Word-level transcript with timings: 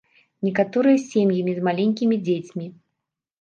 Некаторыя 0.45 1.01
сем'ямі 1.09 1.53
з 1.59 1.67
маленькімі 1.67 2.19
дзецьмі. 2.25 2.67